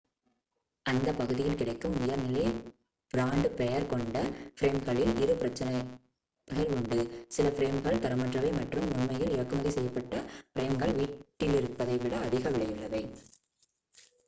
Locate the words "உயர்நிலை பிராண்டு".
1.97-3.49